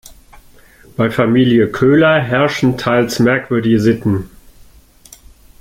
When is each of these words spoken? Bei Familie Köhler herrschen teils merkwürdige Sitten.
Bei 0.97 1.11
Familie 1.11 1.67
Köhler 1.67 2.19
herrschen 2.21 2.75
teils 2.75 3.19
merkwürdige 3.19 3.79
Sitten. 3.79 4.31